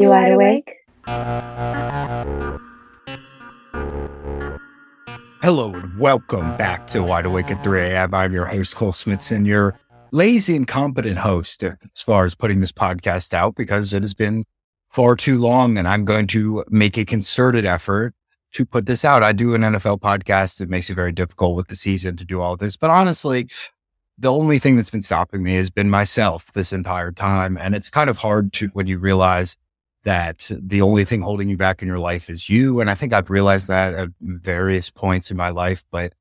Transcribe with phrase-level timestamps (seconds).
[0.00, 0.76] You wide awake?
[5.42, 8.14] Hello and welcome back to Wide Awake at 3 a.m.
[8.14, 9.78] I'm your host, Cole Smithson, your
[10.10, 14.46] lazy and competent host as far as putting this podcast out because it has been
[14.88, 18.14] far too long and I'm going to make a concerted effort
[18.54, 19.22] to put this out.
[19.22, 20.62] I do an NFL podcast.
[20.62, 22.74] It makes it very difficult with the season to do all this.
[22.74, 23.50] But honestly,
[24.16, 27.58] the only thing that's been stopping me has been myself this entire time.
[27.58, 29.58] And it's kind of hard to when you realize
[30.04, 32.80] that the only thing holding you back in your life is you.
[32.80, 35.84] And I think I've realized that at various points in my life.
[35.90, 36.14] But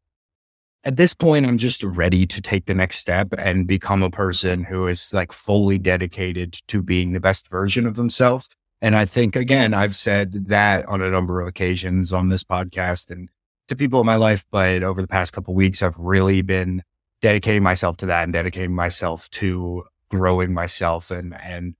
[0.83, 4.63] at this point, I'm just ready to take the next step and become a person
[4.63, 8.49] who is like fully dedicated to being the best version of themselves.
[8.81, 13.09] And I think, again, I've said that on a number of occasions on this podcast
[13.09, 13.29] and
[13.67, 14.45] to people in my life.
[14.51, 16.83] But over the past couple weeks, I've really been
[17.21, 21.75] dedicating myself to that and dedicating myself to growing myself and, and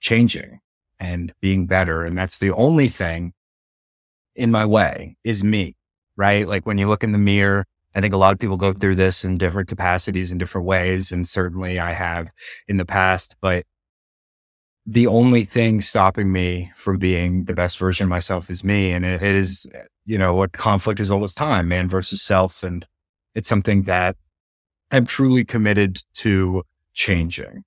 [0.00, 0.60] changing
[0.98, 2.04] and being better.
[2.04, 3.32] And that's the only thing
[4.34, 5.76] in my way is me,
[6.16, 6.46] right?
[6.46, 8.96] Like when you look in the mirror, I think a lot of people go through
[8.96, 11.12] this in different capacities in different ways.
[11.12, 12.28] And certainly I have
[12.66, 13.64] in the past, but
[14.86, 18.90] the only thing stopping me from being the best version of myself is me.
[18.90, 19.66] And it, is,
[20.04, 22.62] you know, what conflict is all this time, man versus self.
[22.62, 22.84] And
[23.34, 24.16] it's something that
[24.90, 27.64] I'm truly committed to changing.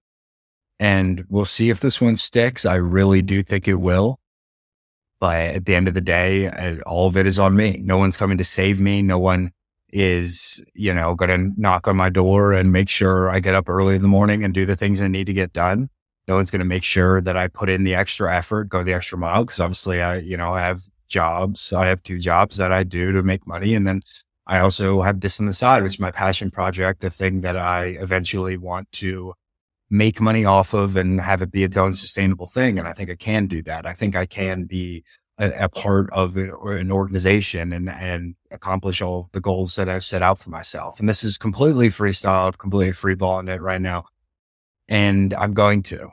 [0.80, 2.66] And we'll see if this one sticks.
[2.66, 4.20] I really do think it will.
[5.20, 7.81] But at the end of the day, uh, all of it is on me.
[7.83, 9.02] No one's coming to save me.
[9.02, 9.52] No one
[9.89, 13.70] is, you know, going to knock on my door and make sure I get up
[13.70, 15.89] early in the morning and do the things I need to get done.
[16.28, 18.94] No one's going to make sure that I put in the extra effort, go the
[18.94, 19.45] extra mile.
[19.45, 21.71] Cause obviously I, you know, I have jobs.
[21.71, 23.73] I have two jobs that I do to make money.
[23.73, 24.02] And then
[24.45, 27.55] I also have this on the side, which is my passion project, the thing that
[27.55, 29.33] I eventually want to
[29.89, 32.77] make money off of and have it be its own sustainable thing.
[32.77, 33.86] And I think I can do that.
[33.86, 35.03] I think I can be
[35.37, 40.21] a, a part of an organization and, and accomplish all the goals that I've set
[40.21, 40.99] out for myself.
[40.99, 44.05] And this is completely freestyled, completely freeballing it right now.
[44.89, 46.09] And I'm going to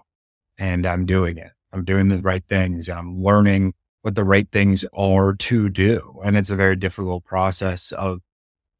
[0.58, 1.52] and I'm doing it.
[1.72, 2.88] I'm doing the right things.
[2.88, 6.20] I'm learning what the right things are to do.
[6.24, 8.20] And it's a very difficult process of,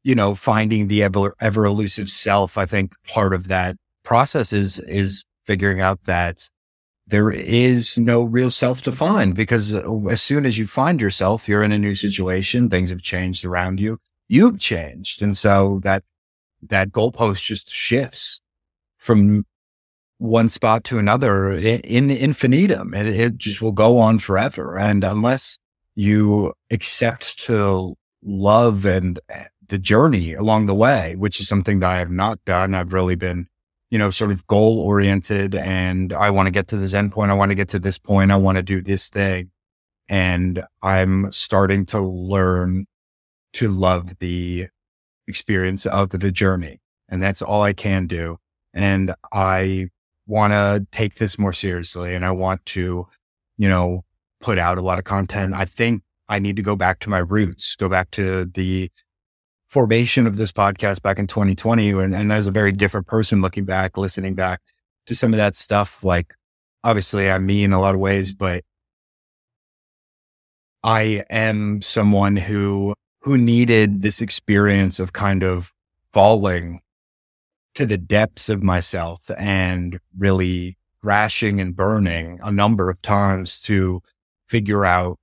[0.03, 2.57] you know, finding the ever, ever elusive self.
[2.57, 3.75] I think part of that
[4.05, 6.49] process is, is figuring out that
[7.07, 9.73] there is no real self to find because
[10.09, 12.69] as soon as you find yourself, you're in a new situation.
[12.69, 13.99] Things have changed around you.
[14.27, 15.21] You've changed.
[15.21, 16.03] And so that,
[16.63, 18.41] that goalpost just shifts
[18.97, 19.45] from
[20.17, 22.93] one spot to another in, in infinitum.
[22.93, 24.77] It, it just will go on forever.
[24.77, 25.59] And unless
[25.93, 31.91] you accept to love and eh, the journey along the way, which is something that
[31.91, 33.47] I have not done, I've really been,
[33.89, 37.31] you know, sort of goal oriented and I want to get to this end point.
[37.31, 38.31] I want to get to this point.
[38.31, 39.51] I want to do this thing.
[40.07, 42.85] And I'm starting to learn
[43.53, 44.67] to love the
[45.27, 46.81] experience of the journey.
[47.09, 48.37] And that's all I can do.
[48.73, 49.89] And I
[50.27, 53.07] want to take this more seriously and I want to,
[53.57, 54.03] you know,
[54.41, 55.53] put out a lot of content.
[55.53, 58.91] I think I need to go back to my roots, go back to the
[59.75, 61.89] formation of this podcast back in 2020.
[61.89, 64.61] And, and as a very different person looking back, listening back
[65.05, 66.33] to some of that stuff, like
[66.81, 68.63] obviously I'm me in a lot of ways, but
[70.81, 75.73] I am someone who, who needed this experience of kind of
[76.13, 76.79] falling
[77.73, 84.01] to the depths of myself and really crashing and burning a number of times to
[84.47, 85.17] figure out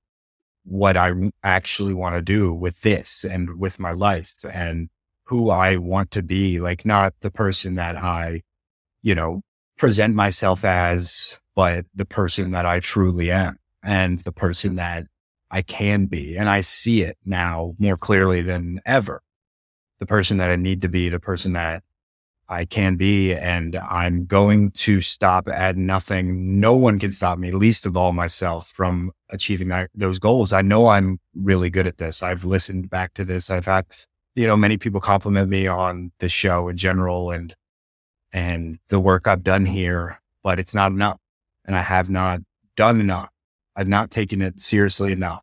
[0.63, 1.11] what I
[1.43, 4.89] actually want to do with this and with my life and
[5.25, 8.41] who I want to be, like not the person that I,
[9.01, 9.41] you know,
[9.77, 14.75] present myself as, but the person that I truly am and the person mm.
[14.77, 15.05] that
[15.51, 16.35] I can be.
[16.37, 19.21] And I see it now more clearly than ever.
[19.99, 21.83] The person that I need to be, the person that
[22.53, 23.33] I can be.
[23.33, 26.59] And I'm going to stop at nothing.
[26.59, 30.53] No one can stop me, least of all myself, from achieving those goals.
[30.53, 32.21] I know I'm really good at this.
[32.21, 33.49] I've listened back to this.
[33.49, 33.85] I've had,
[34.35, 37.55] you know, many people compliment me on the show in general and,
[38.31, 41.19] and the work I've done here, but it's not enough.
[41.65, 42.41] And I have not
[42.75, 43.29] done enough.
[43.75, 45.41] I've not taken it seriously enough.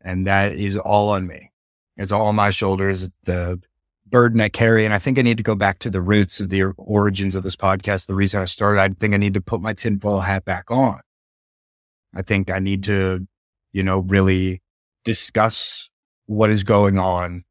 [0.00, 1.50] And that is all on me.
[1.96, 3.08] It's all on my shoulders.
[3.24, 3.60] The
[4.08, 4.84] burden I carry.
[4.84, 7.42] And I think I need to go back to the roots of the origins of
[7.42, 8.06] this podcast.
[8.06, 11.00] The reason I started, I think I need to put my tinfoil hat back on.
[12.14, 13.26] I think I need to,
[13.72, 14.62] you know, really
[15.04, 15.90] discuss
[16.26, 17.44] what is going on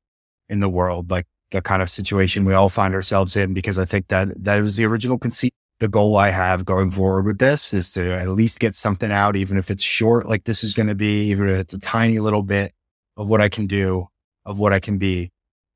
[0.50, 3.86] in the world, like the kind of situation we all find ourselves in, because I
[3.86, 7.74] think that that was the original conceit the goal I have going forward with this
[7.74, 10.88] is to at least get something out, even if it's short, like this is going
[10.88, 12.74] to be, even if it's a tiny little bit
[13.18, 14.08] of what I can do,
[14.46, 15.32] of what I can be.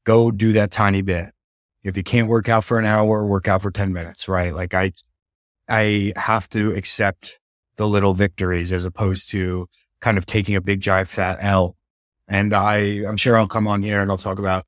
[0.05, 1.31] Go do that tiny bit.
[1.83, 4.53] If you can't work out for an hour, work out for 10 minutes, right?
[4.53, 4.91] Like I,
[5.67, 7.39] I have to accept
[7.77, 9.67] the little victories as opposed to
[10.01, 11.75] kind of taking a big giant fat L.
[12.27, 14.65] And I, I'm sure I'll come on here and I'll talk about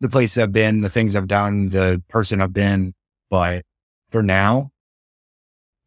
[0.00, 2.94] the place I've been, the things I've done, the person I've been.
[3.30, 3.64] But
[4.10, 4.70] for now,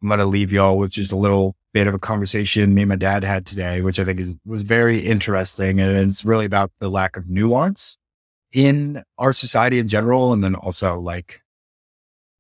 [0.02, 2.90] I'm going to leave y'all with just a little bit of a conversation me and
[2.90, 5.80] my dad had today, which I think is, was very interesting.
[5.82, 7.98] And it's really about the lack of nuance
[8.56, 10.34] in our society in general.
[10.34, 11.42] And then also like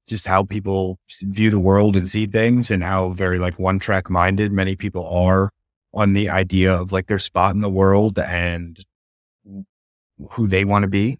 [0.07, 4.09] just how people view the world and see things and how very like one track
[4.09, 5.51] minded many people are
[5.93, 8.79] on the idea of like their spot in the world and
[10.31, 11.19] who they want to be.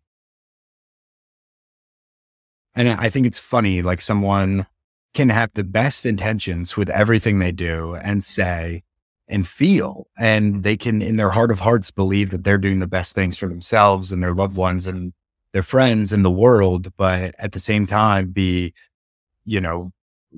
[2.74, 4.68] And I think it's funny, like someone
[5.14, 8.84] can have the best intentions with everything they do and say
[9.28, 12.88] and feel, and they can, in their heart of hearts, believe that they're doing the
[12.88, 15.14] best things for themselves and their loved ones and
[15.52, 18.74] their friends and the world, but at the same time be,
[19.46, 19.92] you know,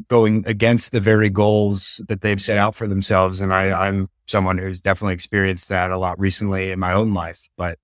[0.09, 3.41] going against the very goals that they've set out for themselves.
[3.41, 7.49] And I, I'm someone who's definitely experienced that a lot recently in my own life.
[7.57, 7.79] But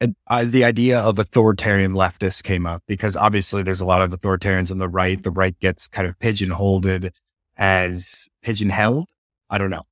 [0.00, 4.70] uh, the idea of authoritarian leftists came up because obviously there's a lot of authoritarians
[4.70, 5.20] on the right.
[5.20, 6.86] The right gets kind of pigeonholed
[7.58, 9.08] as pigeonholed.
[9.50, 9.84] I don't know.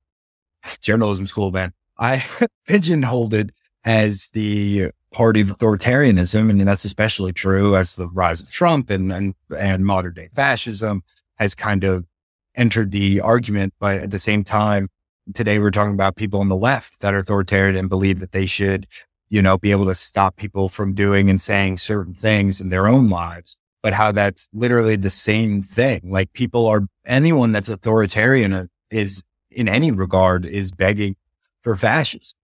[0.81, 1.73] Journalism school, man.
[1.99, 2.25] I
[2.67, 3.51] pigeonholed it
[3.85, 6.49] as the party of authoritarianism.
[6.49, 11.03] And that's especially true as the rise of Trump and, and, and modern day fascism
[11.35, 12.05] has kind of
[12.55, 13.73] entered the argument.
[13.79, 14.89] But at the same time,
[15.33, 18.45] today we're talking about people on the left that are authoritarian and believe that they
[18.45, 18.87] should
[19.29, 22.87] you know, be able to stop people from doing and saying certain things in their
[22.87, 26.01] own lives, but how that's literally the same thing.
[26.03, 31.15] Like people are, anyone that's authoritarian is in any regard is begging
[31.61, 32.37] for fascism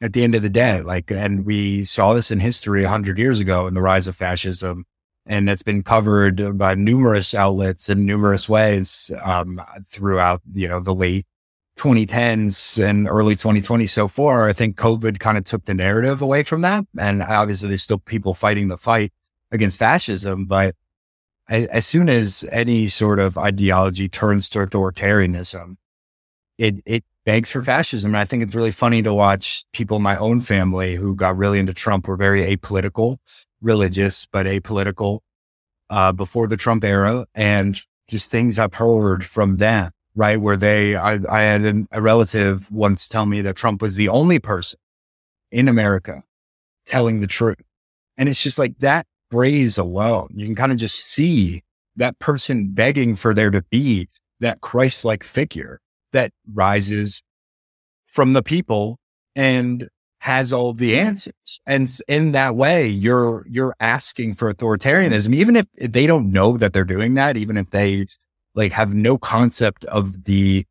[0.00, 0.80] at the end of the day.
[0.80, 4.16] Like, and we saw this in history a hundred years ago in the rise of
[4.16, 4.84] fascism.
[5.26, 10.94] And that's been covered by numerous outlets in numerous ways um, throughout, you know, the
[10.94, 11.26] late
[11.76, 16.42] 2010s and early 2020 so far, I think COVID kind of took the narrative away
[16.42, 16.84] from that.
[16.98, 19.12] And obviously there's still people fighting the fight
[19.50, 20.74] against fascism, but
[21.48, 25.76] as soon as any sort of ideology turns to authoritarianism,
[26.58, 28.12] it, it begs for fascism.
[28.12, 31.36] And I think it's really funny to watch people in my own family who got
[31.36, 33.16] really into Trump were very apolitical,
[33.60, 35.20] religious, but apolitical,
[35.88, 40.40] uh, before the Trump era and just things I've heard from them right?
[40.40, 44.08] Where they, I, I had an, a relative once tell me that Trump was the
[44.08, 44.78] only person
[45.50, 46.24] in America
[46.86, 47.60] telling the truth.
[48.16, 51.62] And it's just like that phrase alone, you can kind of just see
[51.96, 54.08] that person begging for there to be
[54.40, 55.80] that Christ like figure
[56.12, 57.22] that rises
[58.06, 58.98] from the people
[59.36, 59.88] and
[60.20, 61.60] has all the answers.
[61.66, 66.72] And in that way, you're, you're asking for authoritarianism, even if they don't know that
[66.72, 68.06] they're doing that, even if they
[68.54, 70.66] like have no concept of the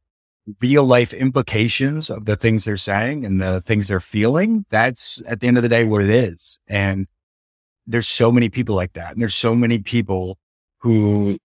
[0.62, 4.66] real life implications of the things they're saying and the things they're feeling.
[4.70, 6.60] That's at the end of the day what it is.
[6.68, 7.08] And
[7.90, 9.12] there's so many people like that.
[9.12, 10.38] And there's so many people
[10.80, 11.38] who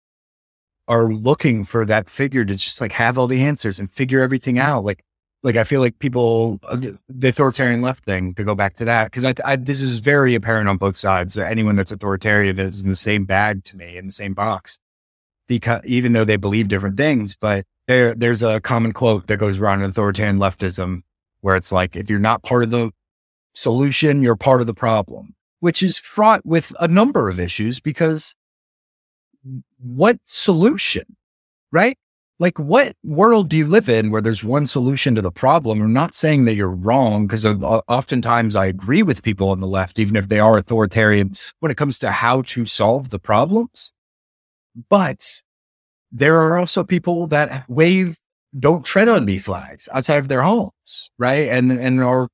[0.87, 4.59] are looking for that figure to just like have all the answers and figure everything
[4.59, 4.83] out.
[4.83, 5.03] Like,
[5.41, 6.77] like I feel like people, uh,
[7.09, 10.35] the authoritarian left thing to go back to that, because I, I, this is very
[10.35, 11.37] apparent on both sides.
[11.37, 14.79] Anyone that's authoritarian is in the same bag to me, in the same box
[15.47, 19.59] because even though they believe different things, but there, there's a common quote that goes
[19.59, 21.01] around in authoritarian leftism
[21.41, 22.91] where it's like, if you're not part of the
[23.53, 28.35] solution, you're part of the problem, which is fraught with a number of issues because
[29.79, 31.15] what solution,
[31.71, 31.97] right?
[32.37, 35.81] Like what world do you live in where there's one solution to the problem?
[35.81, 39.99] I'm not saying that you're wrong because oftentimes I agree with people on the left,
[39.99, 43.93] even if they are authoritarian when it comes to how to solve the problems.
[44.89, 45.43] But
[46.11, 48.17] there are also people that wave,
[48.59, 51.47] don't tread on me flags outside of their homes, right?
[51.47, 52.27] And, and are,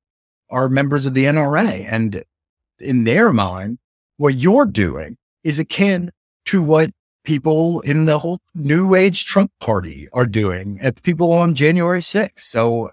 [0.50, 1.86] are members of the NRA.
[1.88, 2.24] And
[2.80, 3.80] in their mind,
[4.18, 6.12] what you're doing is akin
[6.46, 6.92] to what
[7.24, 12.40] people in the whole new age Trump party are doing at people on January 6th.
[12.40, 12.92] So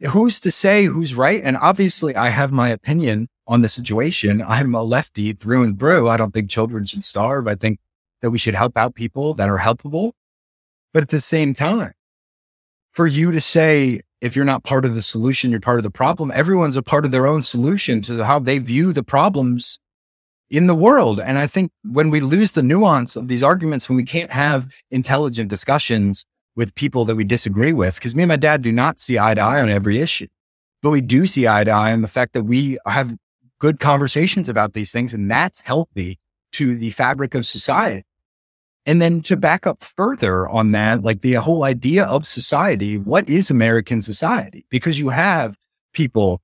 [0.00, 1.40] who's to say who's right?
[1.42, 4.42] And obviously I have my opinion on the situation.
[4.46, 6.08] I'm a lefty through and through.
[6.08, 7.48] I don't think children should starve.
[7.48, 7.78] I think
[8.20, 10.12] that we should help out people that are helpable.
[10.92, 11.92] But at the same time,
[12.92, 15.90] for you to say, if you're not part of the solution, you're part of the
[15.90, 19.78] problem, everyone's a part of their own solution to how they view the problems
[20.50, 21.20] in the world.
[21.20, 24.68] And I think when we lose the nuance of these arguments, when we can't have
[24.90, 26.24] intelligent discussions
[26.56, 29.34] with people that we disagree with, because me and my dad do not see eye
[29.34, 30.26] to eye on every issue,
[30.82, 33.14] but we do see eye to eye on the fact that we have
[33.60, 35.12] good conversations about these things.
[35.12, 36.18] And that's healthy
[36.52, 38.04] to the fabric of society.
[38.88, 43.28] And then to back up further on that, like the whole idea of society, what
[43.28, 44.64] is American society?
[44.70, 45.58] Because you have
[45.92, 46.40] people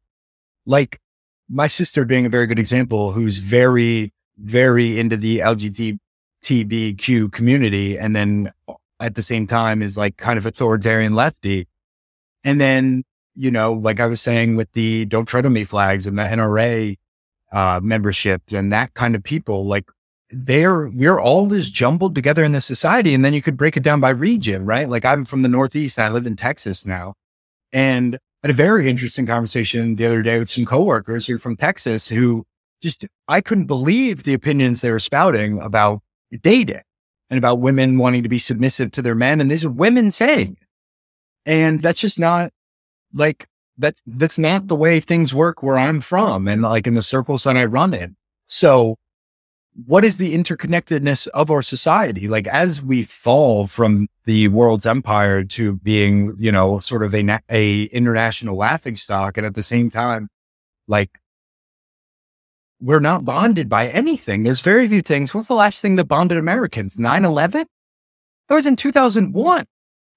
[0.67, 1.01] like
[1.49, 7.99] my sister being a very good example, who's very, very into the LGBTQ community.
[7.99, 8.53] And then
[9.01, 11.67] at the same time is like kind of authoritarian lefty.
[12.45, 16.07] And then, you know, like I was saying with the don't tread on me flags
[16.07, 16.99] and the NRA
[17.53, 19.91] uh, membership and that kind of people, like
[20.35, 23.14] they're, we're all this jumbled together in this society.
[23.14, 24.88] And then you could break it down by region, right?
[24.88, 27.14] Like I'm from the Northeast I live in Texas now.
[27.73, 31.57] And had a very interesting conversation the other day with some coworkers who are from
[31.57, 32.45] Texas who
[32.83, 36.03] just, I couldn't believe the opinions they were spouting about
[36.43, 36.83] dating
[37.31, 39.41] and about women wanting to be submissive to their men.
[39.41, 40.59] And these are women saying,
[41.47, 42.50] and that's just not
[43.14, 43.47] like,
[43.79, 47.45] that's, that's not the way things work where I'm from and like in the circles
[47.45, 48.17] that I run in.
[48.47, 48.97] So
[49.75, 52.28] what is the interconnectedness of our society?
[52.28, 57.40] Like as we fall from the world's empire to being, you know, sort of a,
[57.50, 59.37] a international laughing stock.
[59.37, 60.28] And at the same time,
[60.87, 61.19] like
[62.81, 64.43] we're not bonded by anything.
[64.43, 65.35] There's very few things.
[65.35, 66.97] What's the last thing that bonded Americans?
[66.97, 67.64] 9-11?
[68.49, 69.64] That was in 2001.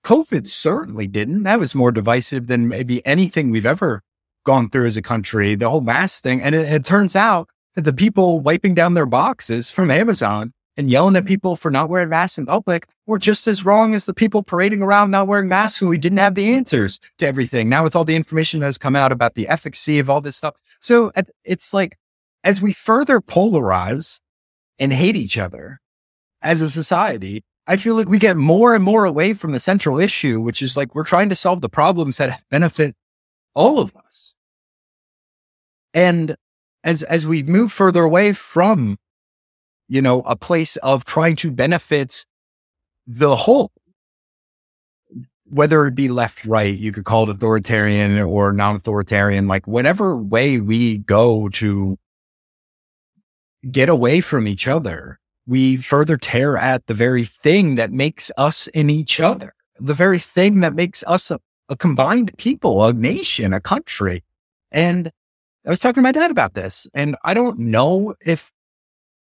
[0.03, 1.43] COVID certainly didn't.
[1.43, 4.03] That was more divisive than maybe anything we've ever
[4.45, 6.41] gone through as a country, the whole mask thing.
[6.41, 7.49] And it, it turns out
[7.84, 12.10] the people wiping down their boxes from Amazon and yelling at people for not wearing
[12.10, 15.81] masks in public were just as wrong as the people parading around not wearing masks
[15.81, 17.69] when we didn't have the answers to everything.
[17.69, 20.38] Now, with all the information that has come out about the efficacy of all this
[20.38, 20.55] stuff.
[20.79, 21.12] So
[21.43, 21.98] it's like,
[22.43, 24.19] as we further polarize
[24.77, 25.79] and hate each other
[26.41, 30.00] as a society, I feel like we get more and more away from the central
[30.00, 32.96] issue, which is like we're trying to solve the problems that benefit
[33.53, 34.36] all of us.
[35.93, 36.38] And
[36.88, 38.98] as as we move further away from
[39.88, 42.25] you know a place of trying to benefit
[43.06, 43.72] the whole
[45.50, 50.60] whether it be left right you could call it authoritarian or non-authoritarian like whatever way
[50.60, 51.98] we go to
[53.70, 58.67] get away from each other we further tear at the very thing that makes us
[58.67, 61.39] in each other the very thing that makes us a,
[61.70, 64.24] a combined people a nation a country.
[64.72, 65.12] And
[65.67, 68.53] I was talking to my dad about this, and I don't know if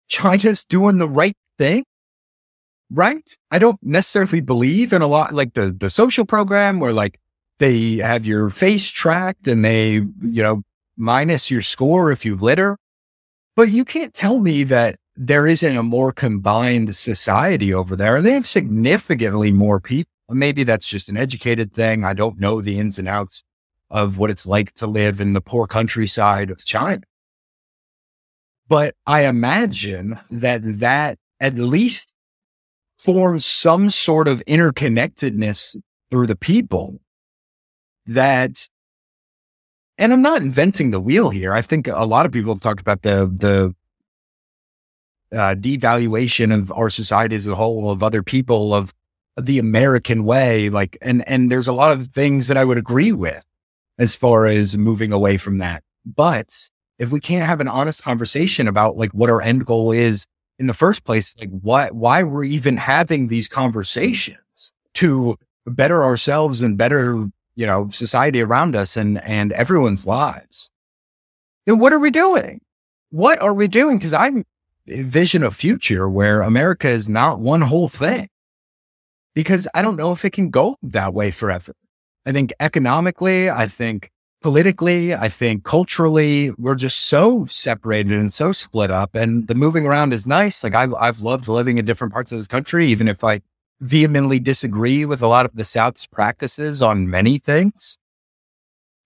[0.08, 1.84] China's doing the right thing.
[2.90, 3.36] Right.
[3.52, 7.20] I don't necessarily believe in a lot like the, the social program where like
[7.58, 10.62] they have your face tracked and they, you know,
[10.96, 12.76] minus your score if you litter.
[13.54, 18.20] But you can't tell me that there isn't a more combined society over there.
[18.20, 20.10] They have significantly more people.
[20.28, 22.04] Maybe that's just an educated thing.
[22.04, 23.42] I don't know the ins and outs
[23.92, 27.02] of what it's like to live in the poor countryside of China.
[28.66, 32.14] But I imagine that that at least
[32.98, 35.76] forms some sort of interconnectedness
[36.10, 37.00] through the people
[38.06, 38.68] that,
[39.98, 41.52] and I'm not inventing the wheel here.
[41.52, 43.74] I think a lot of people have talked about the, the,
[45.36, 48.94] uh, devaluation of our society as a whole, of other people, of
[49.36, 50.68] the American way.
[50.70, 53.44] Like, and, and there's a lot of things that I would agree with
[53.98, 55.82] as far as moving away from that.
[56.04, 60.26] But if we can't have an honest conversation about like what our end goal is
[60.58, 66.62] in the first place, like what, why we're even having these conversations to better ourselves
[66.62, 70.70] and better, you know, society around us and, and everyone's lives,
[71.66, 72.60] then what are we doing?
[73.10, 73.98] What are we doing?
[74.00, 74.30] Cause I
[74.88, 78.28] envision a future where America is not one whole thing
[79.34, 81.74] because I don't know if it can go that way forever.
[82.24, 84.10] I think economically, I think
[84.42, 89.14] politically, I think culturally, we're just so separated and so split up.
[89.14, 90.62] And the moving around is nice.
[90.62, 93.40] Like I've, I've loved living in different parts of this country, even if I
[93.80, 97.98] vehemently disagree with a lot of the South's practices on many things.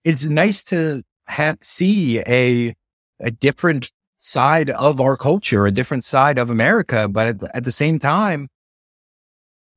[0.03, 2.75] It's nice to have, see a,
[3.19, 7.07] a different side of our culture, a different side of America.
[7.07, 8.49] But at, at the same time,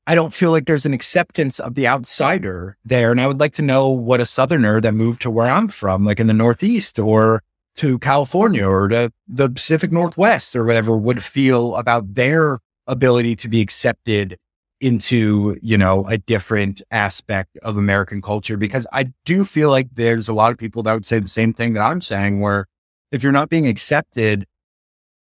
[0.07, 3.11] I don't feel like there's an acceptance of the outsider there.
[3.11, 6.05] And I would like to know what a Southerner that moved to where I'm from,
[6.05, 7.43] like in the Northeast or
[7.77, 13.49] to California or to the Pacific Northwest or whatever would feel about their ability to
[13.49, 14.37] be accepted
[14.81, 18.57] into, you know, a different aspect of American culture.
[18.57, 21.53] Because I do feel like there's a lot of people that would say the same
[21.53, 22.67] thing that I'm saying, where
[23.13, 24.47] if you're not being accepted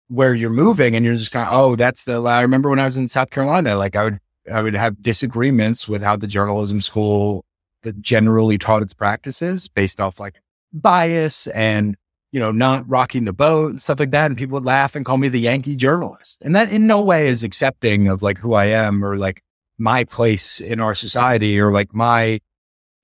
[0.07, 2.85] where you're moving and you're just kind of, oh, that's the, I remember when I
[2.85, 4.19] was in South Carolina, like I would,
[4.51, 7.43] I would have disagreements with how the journalism school
[7.83, 10.41] that generally taught its practices based off like
[10.73, 11.95] bias and,
[12.31, 14.25] you know, not rocking the boat and stuff like that.
[14.27, 16.41] And people would laugh and call me the Yankee journalist.
[16.41, 19.41] And that in no way is accepting of like who I am or like
[19.77, 22.39] my place in our society or like my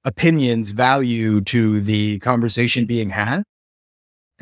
[0.03, 3.43] opinions value to the conversation being had.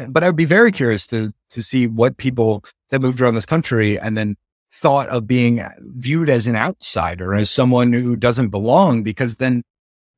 [0.07, 3.99] But I'd be very curious to to see what people that moved around this country
[3.99, 4.35] and then
[4.71, 9.63] thought of being viewed as an outsider, as someone who doesn't belong, because then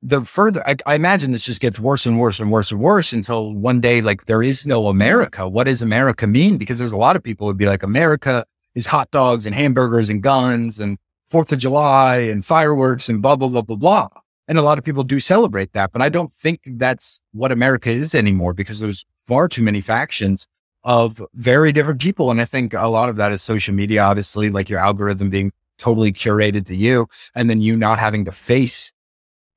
[0.01, 3.13] the further I, I, imagine this just gets worse and worse and worse and worse
[3.13, 5.47] until one day, like there is no America.
[5.47, 6.57] What does America mean?
[6.57, 10.09] Because there's a lot of people who'd be like, America is hot dogs and hamburgers
[10.09, 10.97] and guns and
[11.29, 14.07] Fourth of July and fireworks and blah, blah, blah, blah, blah.
[14.49, 17.89] And a lot of people do celebrate that, but I don't think that's what America
[17.89, 20.45] is anymore because there's far too many factions
[20.83, 22.31] of very different people.
[22.31, 25.51] And I think a lot of that is social media, obviously, like your algorithm being
[25.77, 28.93] totally curated to you and then you not having to face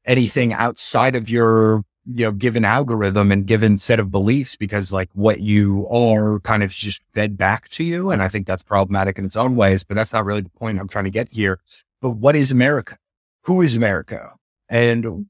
[0.06, 5.08] anything outside of your you know given algorithm and given set of beliefs because like
[5.12, 9.18] what you are kind of just fed back to you and i think that's problematic
[9.18, 11.58] in its own ways but that's not really the point i'm trying to get here.
[12.00, 12.98] But what is america?
[13.42, 14.34] Who is america?
[14.68, 15.26] And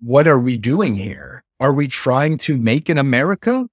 [0.00, 1.42] what are we doing here?
[1.60, 3.68] Are we trying to make an america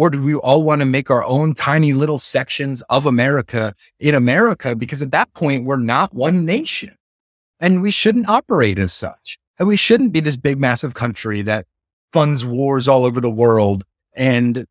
[0.00, 4.14] or do we all want to make our own tiny little sections of america in
[4.14, 6.96] america because at that point we're not one nation
[7.60, 11.66] and we shouldn't operate as such and we shouldn't be this big massive country that
[12.12, 13.84] funds wars all over the world.
[14.14, 14.66] And,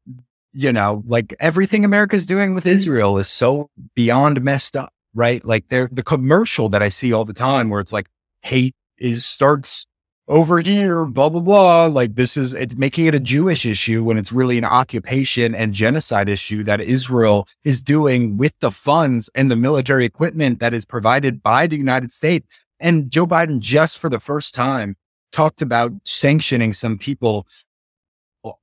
[0.51, 5.43] you know, like everything America's doing with Israel is so beyond messed up, right?
[5.45, 8.07] Like they're the commercial that I see all the time where it's like
[8.41, 9.85] hate is starts
[10.29, 11.85] over here, blah, blah, blah.
[11.87, 15.73] Like this is, it's making it a Jewish issue when it's really an occupation and
[15.73, 20.85] genocide issue that Israel is doing with the funds and the military equipment that is
[20.85, 22.61] provided by the United States.
[22.79, 24.95] And Joe Biden just for the first time
[25.31, 27.47] talked about sanctioning some people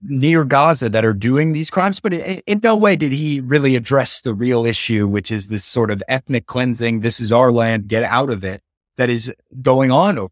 [0.03, 4.23] near Gaza that are doing these crimes, but in no way did he really address
[4.23, 7.01] the real issue, which is this sort of ethnic cleansing.
[7.01, 8.63] This is our land, get out of it
[8.97, 10.29] that is going on.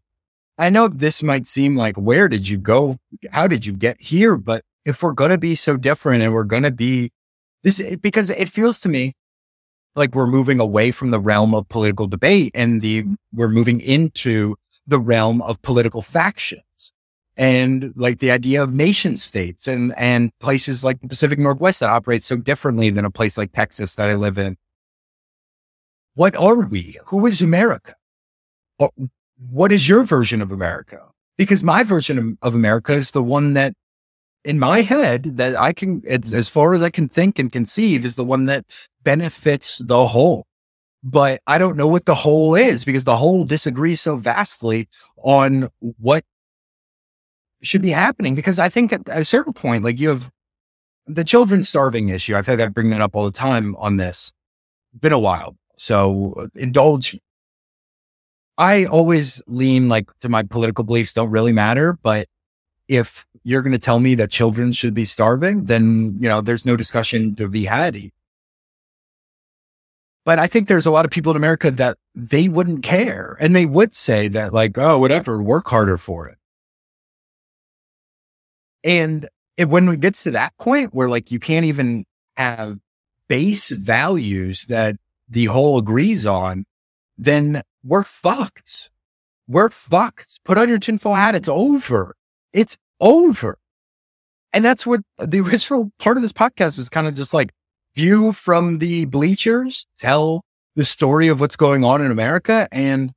[0.57, 2.97] I know this might seem like, where did you go?
[3.31, 4.37] How did you get here?
[4.37, 7.11] But if we're going to be so different and we're going to be
[7.63, 9.13] this, because it feels to me
[9.95, 14.55] like we're moving away from the realm of political debate and the, we're moving into
[14.87, 16.93] the realm of political factions
[17.37, 21.89] and like the idea of nation states and, and places like the Pacific Northwest that
[21.89, 24.57] operate so differently than a place like Texas that I live in.
[26.13, 26.97] What are we?
[27.07, 27.95] Who is America?
[29.37, 31.01] What is your version of America?
[31.37, 33.73] Because my version of, of America is the one that
[34.43, 38.15] in my head that I can, as far as I can think and conceive is
[38.15, 38.65] the one that
[39.03, 40.45] benefits the whole
[41.05, 45.69] but I don't know what the whole is because the whole disagrees so vastly on
[45.79, 46.25] what
[47.61, 48.33] should be happening.
[48.33, 50.31] Because I think at a certain point, like you have
[51.05, 52.35] the children starving issue.
[52.35, 54.31] I feel like I bring that up all the time on this.
[54.99, 55.55] Been a while.
[55.77, 57.15] So indulge.
[58.57, 62.27] I always lean like to my political beliefs don't really matter, but
[62.87, 66.65] if you're going to tell me that children should be starving, then, you know, there's
[66.65, 68.11] no discussion to be had.
[70.23, 73.55] But I think there's a lot of people in America that they wouldn't care and
[73.55, 76.37] they would say that like, oh, whatever, work harder for it.
[78.83, 82.05] And it, when it gets to that point where like you can't even
[82.37, 82.79] have
[83.27, 84.95] base values that
[85.29, 86.65] the whole agrees on,
[87.17, 88.89] then we're fucked.
[89.47, 90.39] We're fucked.
[90.43, 91.35] Put on your tinfoil hat.
[91.35, 92.15] It's over.
[92.51, 93.57] It's over.
[94.53, 97.51] And that's what the original part of this podcast was kind of just like,
[97.95, 100.43] view from the bleachers, tell
[100.75, 102.67] the story of what's going on in America.
[102.71, 103.13] And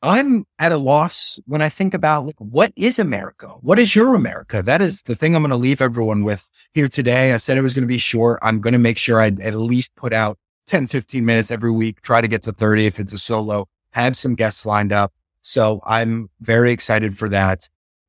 [0.00, 3.48] I'm at a loss when I think about like, what is America?
[3.60, 4.62] What is your America?
[4.62, 7.32] That is the thing I'm going to leave everyone with here today.
[7.32, 8.38] I said it was going to be short.
[8.42, 12.00] I'm going to make sure I at least put out 10, 15 minutes every week,
[12.00, 15.12] try to get to 30 if it's a solo, have some guests lined up.
[15.42, 17.68] So I'm very excited for that.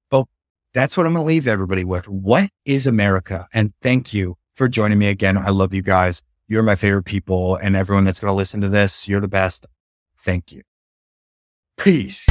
[0.10, 0.28] But
[0.74, 2.08] that's what I'm going to leave everybody with.
[2.08, 3.48] What is America?
[3.54, 5.38] And thank you for joining me again.
[5.38, 6.22] I love you guys.
[6.48, 9.66] You're my favorite people and everyone that's going to listen to this, you're the best.
[10.18, 10.62] Thank you.
[11.78, 12.28] Peace.